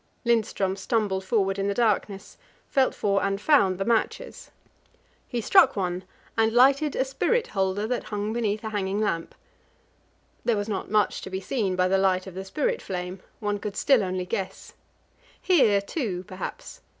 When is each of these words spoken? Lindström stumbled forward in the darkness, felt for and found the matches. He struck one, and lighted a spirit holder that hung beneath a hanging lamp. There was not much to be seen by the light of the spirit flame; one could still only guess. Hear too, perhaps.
Lindström 0.25 0.75
stumbled 0.75 1.23
forward 1.23 1.59
in 1.59 1.67
the 1.67 1.75
darkness, 1.75 2.35
felt 2.67 2.95
for 2.95 3.21
and 3.23 3.39
found 3.39 3.77
the 3.77 3.85
matches. 3.85 4.49
He 5.27 5.41
struck 5.41 5.75
one, 5.75 6.05
and 6.35 6.51
lighted 6.53 6.95
a 6.95 7.05
spirit 7.05 7.45
holder 7.49 7.85
that 7.85 8.05
hung 8.05 8.33
beneath 8.33 8.63
a 8.63 8.69
hanging 8.71 8.99
lamp. 8.99 9.35
There 10.43 10.57
was 10.57 10.67
not 10.67 10.89
much 10.89 11.21
to 11.21 11.29
be 11.29 11.39
seen 11.39 11.75
by 11.75 11.87
the 11.87 11.99
light 11.99 12.25
of 12.25 12.33
the 12.33 12.43
spirit 12.43 12.81
flame; 12.81 13.19
one 13.39 13.59
could 13.59 13.75
still 13.77 14.03
only 14.03 14.25
guess. 14.25 14.73
Hear 15.39 15.79
too, 15.79 16.23
perhaps. 16.23 16.81